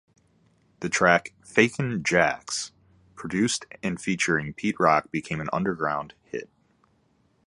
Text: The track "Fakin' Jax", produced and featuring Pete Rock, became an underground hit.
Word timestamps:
The 0.79 0.89
track 0.89 1.35
"Fakin' 1.43 2.01
Jax", 2.01 2.71
produced 3.13 3.65
and 3.83 4.01
featuring 4.01 4.51
Pete 4.51 4.79
Rock, 4.79 5.11
became 5.11 5.39
an 5.39 5.49
underground 5.53 6.15
hit. 6.23 6.49